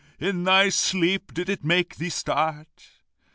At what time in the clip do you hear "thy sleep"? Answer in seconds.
0.45-1.31